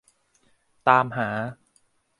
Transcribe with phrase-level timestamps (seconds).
[0.87, 1.29] ตามหา